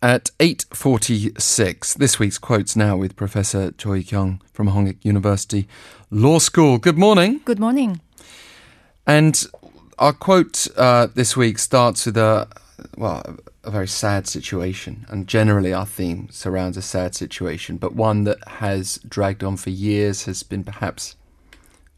[0.00, 5.66] At 8.46, this week's quotes now with Professor Choi Kyung from Hongik University
[6.08, 6.78] Law School.
[6.78, 7.40] Good morning.
[7.44, 8.00] Good morning.
[9.08, 9.44] And
[9.98, 12.46] our quote uh, this week starts with a,
[12.96, 15.04] well, a very sad situation.
[15.08, 19.70] And generally our theme surrounds a sad situation, but one that has dragged on for
[19.70, 21.16] years, has been perhaps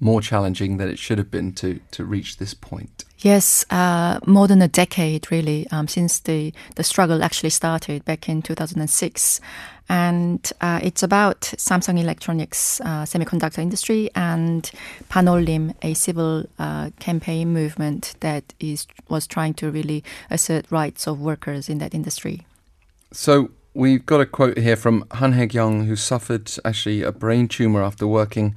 [0.00, 3.04] more challenging than it should have been to, to reach this point.
[3.20, 8.28] Yes, uh, more than a decade, really, um, since the, the struggle actually started back
[8.28, 9.40] in 2006.
[9.88, 14.70] And uh, it's about Samsung Electronics uh, semiconductor industry and
[15.10, 21.20] Banolim, a civil uh, campaign movement that is was trying to really assert rights of
[21.20, 22.46] workers in that industry.
[23.12, 27.82] So we've got a quote here from Han Hae-kyung, who suffered actually a brain tumor
[27.82, 28.54] after working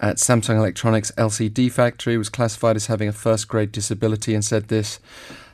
[0.00, 4.68] at Samsung Electronics LCD factory, was classified as having a first grade disability, and said
[4.68, 4.98] this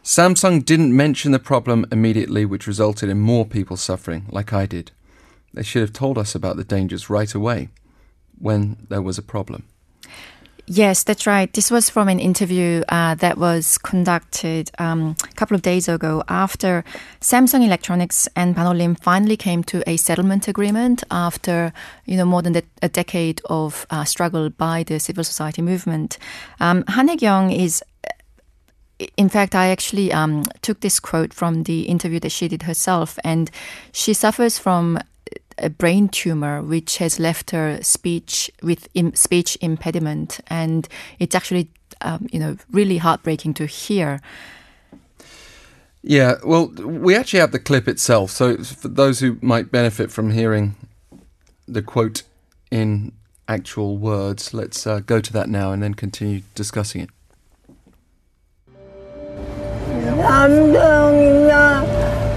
[0.03, 4.93] Samsung didn't mention the problem immediately, which resulted in more people suffering, like I did.
[5.53, 7.71] They should have told us about the dangers right away
[8.39, 9.65] when there was a problem.
[10.69, 11.53] Yes, that's right.
[11.53, 16.25] This was from an interview uh, that was conducted um, a couple of days ago
[16.29, 16.83] after
[17.21, 21.73] Samsung Electronics and Banolim finally came to a settlement agreement after
[22.05, 26.19] you know more than a decade of uh, struggle by the civil society movement.
[26.59, 27.85] Um, Han Hae-kyung is
[29.17, 33.19] in fact, I actually um, took this quote from the interview that she did herself,
[33.23, 33.51] and
[33.93, 34.99] she suffers from
[35.59, 41.69] a brain tumor which has left her speech with Im- speech impediment, and it's actually
[42.01, 44.21] um, you know really heartbreaking to hear.
[46.03, 50.31] Yeah, well, we actually have the clip itself, so for those who might benefit from
[50.31, 50.77] hearing
[51.67, 52.23] the quote
[52.71, 53.13] in
[53.49, 57.11] actual words, let's uh, go to that now and then continue discussing it.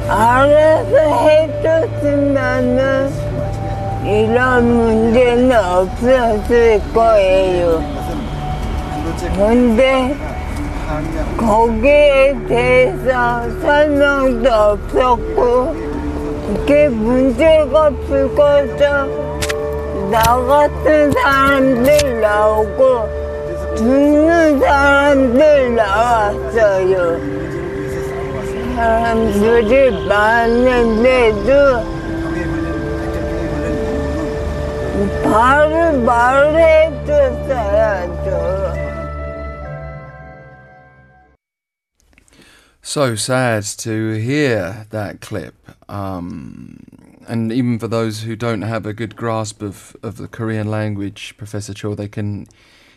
[0.09, 3.11] 알아서 해줬으면은
[4.03, 7.83] 이런 문제는 없었을 거예요.
[9.35, 10.15] 근데
[11.37, 15.75] 거기에 대해서 설명도 없었고
[16.47, 19.07] 그게 문제가 불거져
[20.09, 27.38] 나 같은 사람들 나오고 죽는 사람들 나왔어요.
[37.47, 38.39] saratu.
[42.81, 45.55] So sad to hear that clip.
[45.89, 46.79] Um,
[47.27, 51.35] and even for those who don't have a good grasp of, of the Korean language,
[51.37, 52.47] Professor Cho, they can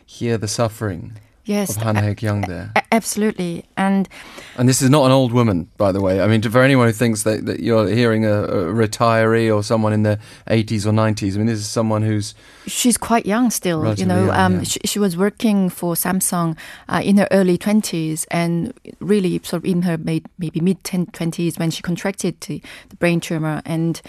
[0.06, 2.72] hear the suffering yes, of Han Hae-kyung there.
[2.92, 3.64] absolutely.
[3.76, 4.08] And
[4.56, 6.20] and this is not an old woman, by the way.
[6.20, 9.92] I mean, for anyone who thinks that, that you're hearing a, a retiree or someone
[9.92, 12.34] in their 80s or 90s, I mean, this is someone who's
[12.66, 13.94] she's quite young still.
[13.94, 14.62] You know, young, um, yeah.
[14.62, 16.56] she, she, was working for Samsung
[16.88, 21.70] uh, in her early 20s and really sort of in her maybe mid 20s when
[21.70, 24.00] she contracted the, the brain tumor and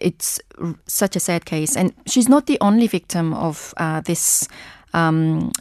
[0.00, 0.40] it's
[0.86, 1.76] such a sad case.
[1.76, 4.48] And she's not the only victim of uh, this
[4.92, 5.52] um,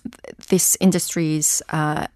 [0.50, 2.08] this industry's uh,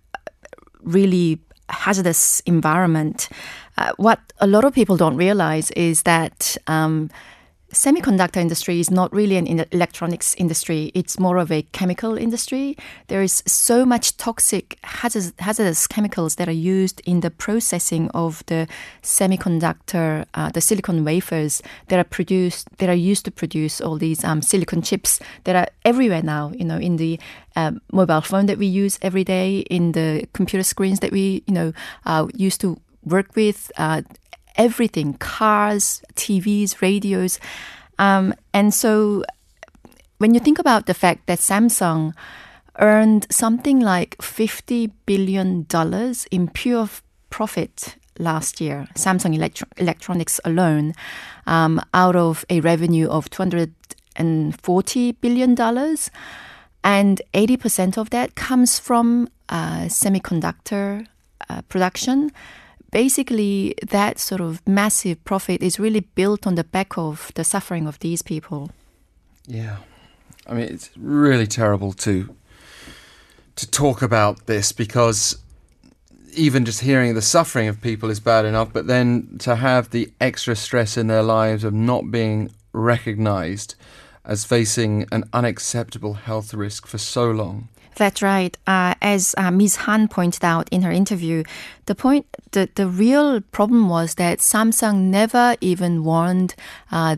[0.84, 1.40] really
[1.70, 3.30] hazardous environment.
[3.78, 7.10] Uh, what a lot of people don't realize is that um,
[7.76, 10.92] semiconductor industry is not really an electronics industry.
[10.96, 12.78] It's more of a chemical industry.
[13.08, 18.44] There is so much toxic hazardous, hazardous chemicals that are used in the processing of
[18.46, 18.68] the
[19.04, 24.24] semiconductor, uh, the silicon wafers that are produced, that are used to produce all these
[24.24, 26.54] um, silicon chips that are everywhere now.
[26.56, 27.20] You know, in the
[27.58, 31.54] uh, mobile phone that we use every day, in the computer screens that we, you
[31.54, 31.74] know,
[32.06, 34.02] uh, used to work with, uh,
[34.58, 37.40] everything cars, TVs, radios.
[38.00, 39.24] Um, and so
[40.18, 42.14] when you think about the fact that Samsung
[42.80, 45.66] earned something like $50 billion
[46.32, 46.90] in pure
[47.30, 50.94] profit last year, Samsung Electro- Electronics alone,
[51.48, 55.56] um, out of a revenue of $240 billion.
[56.84, 61.08] And 80% of that comes from uh, semiconductor
[61.50, 62.32] uh, production
[62.96, 67.88] basically that sort of massive profit is really built on the back of the suffering
[67.88, 68.72] of these people.
[69.48, 69.80] Yeah.
[70.48, 72.34] I mean it's really terrible to
[73.58, 75.38] to talk about this because
[76.38, 80.10] even just hearing the suffering of people is bad enough, but then to have the
[80.22, 83.76] extra stress in their lives of not being recognized
[84.26, 87.70] as facing an unacceptable health risk for so long.
[87.96, 88.58] That's right.
[88.68, 89.78] Uh, as uh, Ms.
[89.78, 91.44] Han pointed out in her interview,
[91.86, 96.56] the point, the, the real problem was that Samsung never even warned
[96.92, 97.18] uh,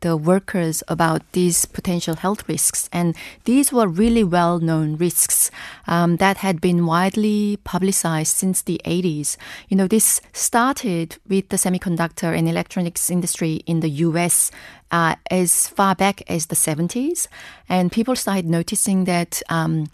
[0.00, 2.88] the workers about these potential health risks.
[2.92, 3.14] And
[3.44, 5.50] these were really well known risks
[5.86, 9.36] um, that had been widely publicized since the 80s.
[9.68, 14.50] You know, this started with the semiconductor and electronics industry in the US
[14.90, 17.26] uh, as far back as the 70s.
[17.68, 19.86] And people started noticing that um,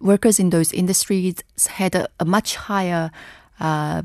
[0.00, 3.10] workers in those industries had a, a much higher
[3.60, 4.02] uh,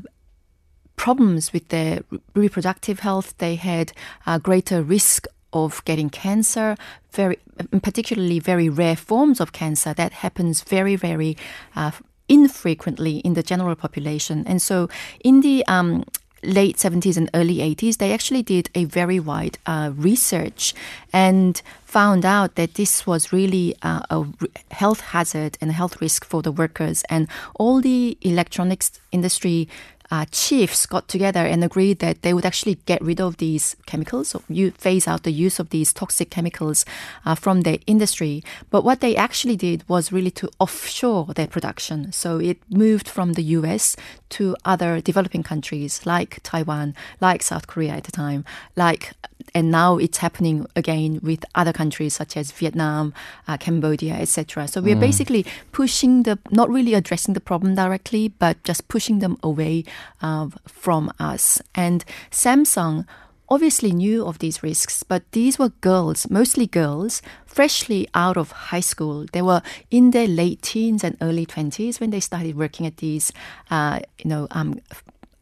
[0.96, 2.02] problems with their
[2.34, 3.34] reproductive health.
[3.38, 3.92] They had
[4.26, 6.76] a greater risk of getting cancer,
[7.10, 7.38] very
[7.82, 11.36] particularly very rare forms of cancer that happens very very
[11.76, 11.90] uh,
[12.28, 14.44] infrequently in the general population.
[14.46, 14.88] And so,
[15.22, 16.04] in the um,
[16.42, 20.74] late 70s and early 80s, they actually did a very wide uh, research
[21.12, 24.26] and found out that this was really uh, a
[24.70, 27.04] health hazard and a health risk for the workers.
[27.08, 29.68] And all the electronics industry
[30.12, 34.34] uh, chiefs got together and agreed that they would actually get rid of these chemicals,
[34.34, 36.84] or you phase out the use of these toxic chemicals
[37.24, 38.44] uh, from their industry.
[38.68, 42.12] But what they actually did was really to offshore their production.
[42.12, 43.96] So it moved from the US
[44.32, 48.44] to other developing countries like Taiwan, like South Korea at the time,
[48.76, 49.12] like
[49.54, 53.12] and now it's happening again with other countries such as Vietnam,
[53.48, 54.68] uh, Cambodia, etc.
[54.68, 55.00] So we're mm.
[55.00, 59.84] basically pushing the, not really addressing the problem directly, but just pushing them away
[60.22, 61.60] uh, from us.
[61.74, 63.06] And Samsung
[63.52, 68.80] obviously knew of these risks, but these were girls, mostly girls, freshly out of high
[68.80, 69.26] school.
[69.34, 69.60] They were
[69.90, 73.30] in their late teens and early 20s when they started working at these,
[73.70, 74.80] uh, you know, um,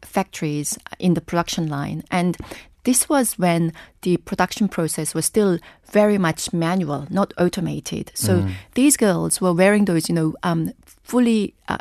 [0.01, 2.03] factories in the production line.
[2.11, 2.35] And
[2.83, 5.59] this was when the production process was still
[5.91, 8.11] very much manual, not automated.
[8.15, 8.53] So mm.
[8.73, 10.71] these girls were wearing those, you know, um,
[11.03, 11.77] fully uh,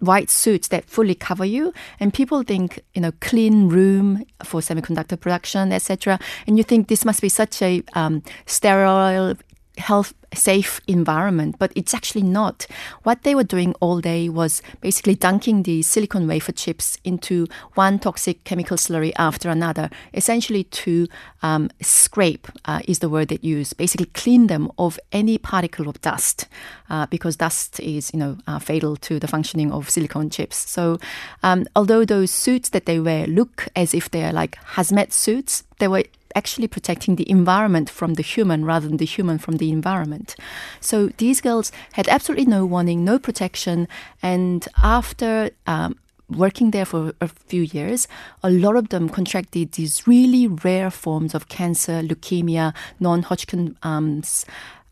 [0.00, 5.18] white suits that fully cover you, and people think, you know, clean room for semiconductor
[5.18, 6.18] production, etc.
[6.46, 9.36] And you think this must be such a um, sterile,
[9.78, 12.66] health safe environment, but it's actually not.
[13.02, 17.98] What they were doing all day was basically dunking the silicon wafer chips into one
[17.98, 21.06] toxic chemical slurry after another, essentially to
[21.42, 26.00] um, scrape uh, is the word they use, basically clean them of any particle of
[26.00, 26.46] dust,
[26.90, 30.56] uh, because dust is you know uh, fatal to the functioning of silicon chips.
[30.56, 30.98] So,
[31.42, 35.88] um, although those suits that they wear look as if they're like hazmat suits, they
[35.88, 36.04] were
[36.34, 40.36] actually protecting the environment from the human rather than the human from the environment.
[40.80, 43.88] So these girls had absolutely no warning, no protection,
[44.22, 45.96] and after um,
[46.28, 48.08] working there for a few years,
[48.42, 54.22] a lot of them contracted these really rare forms of cancer, leukemia, non-Hodgkin um,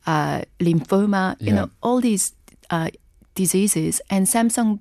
[0.06, 1.46] uh, lymphoma, yeah.
[1.46, 2.32] you know, all these
[2.70, 2.90] uh,
[3.34, 4.00] diseases.
[4.10, 4.80] And Samsung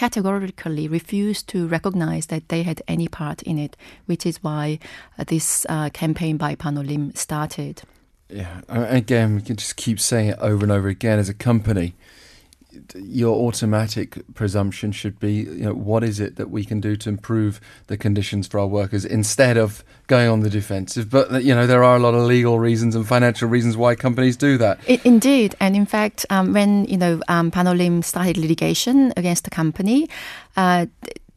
[0.00, 3.76] categorically refused to recognize that they had any part in it,
[4.06, 4.78] which is why
[5.18, 7.82] uh, this uh, campaign by Banolim started.
[8.30, 11.92] Yeah, again, we can just keep saying it over and over again as a company
[12.94, 17.08] your automatic presumption should be, you know, what is it that we can do to
[17.08, 21.10] improve the conditions for our workers instead of going on the defensive?
[21.10, 24.36] But you know, there are a lot of legal reasons and financial reasons why companies
[24.36, 24.78] do that.
[24.86, 29.50] It, indeed, and in fact, um, when you know um, Banolim started litigation against the
[29.50, 30.08] company.
[30.56, 30.86] Uh,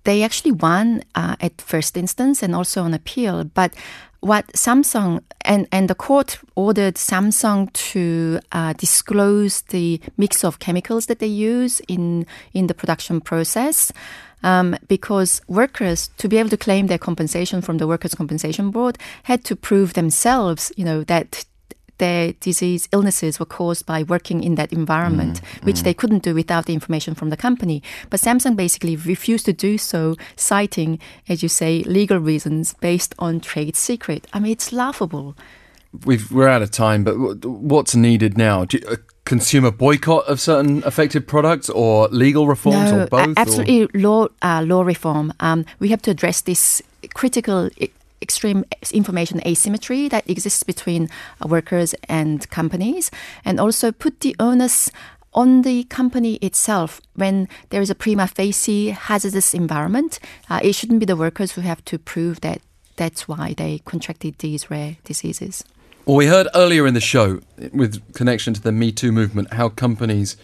[0.05, 3.73] they actually won uh, at first instance and also on appeal, but
[4.23, 11.07] what Samsung and, and the court ordered Samsung to uh, disclose the mix of chemicals
[11.07, 13.91] that they use in in the production process.
[14.45, 18.97] Um, because workers, to be able to claim their compensation from the Workers' Compensation Board,
[19.23, 21.45] had to prove themselves, you know, that
[21.97, 25.83] their disease illnesses were caused by working in that environment, mm, which mm.
[25.83, 27.81] they couldn't do without the information from the company.
[28.09, 33.39] But Samsung basically refused to do so, citing, as you say, legal reasons based on
[33.39, 34.27] trade secret.
[34.33, 35.35] I mean, it's laughable.
[36.05, 38.65] we are out of time, but what's needed now?
[38.65, 43.37] Do, a consumer boycott of certain affected products, or legal reforms, no, or both?
[43.37, 43.87] Absolutely, or?
[43.93, 45.33] law uh, law reform.
[45.39, 46.81] Um, we have to address this
[47.13, 47.69] critical
[48.23, 51.09] extreme information asymmetry that exists between
[51.41, 53.11] uh, workers and companies,
[53.45, 54.89] and also put the onus
[55.33, 60.19] on the company itself when there is a prima facie hazardous environment.
[60.49, 62.61] Uh, it shouldn't be the workers who have to prove that
[62.95, 65.63] that's why they contracted these rare diseases.
[66.05, 67.39] Well, we heard earlier in the show,
[67.71, 70.37] with connection to the Me Too movement, how companies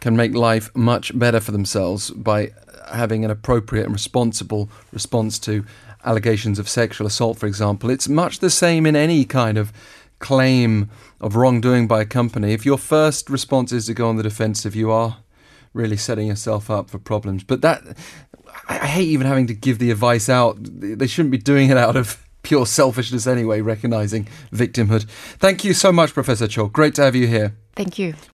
[0.00, 2.50] can make life much better for themselves by
[2.92, 5.64] having an appropriate and responsible response to
[6.04, 7.90] allegations of sexual assault, for example.
[7.90, 9.72] It's much the same in any kind of
[10.18, 14.22] claim of wrongdoing by a company, if your first response is to go on the
[14.22, 15.18] defensive, you are
[15.72, 17.44] really setting yourself up for problems.
[17.44, 17.82] But that,
[18.68, 20.56] I hate even having to give the advice out.
[20.60, 25.08] They shouldn't be doing it out of pure selfishness anyway, recognizing victimhood.
[25.38, 26.68] Thank you so much, Professor Cho.
[26.68, 27.56] Great to have you here.
[27.74, 28.14] Thank you.